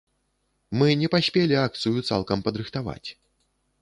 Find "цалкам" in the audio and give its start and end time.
2.11-2.37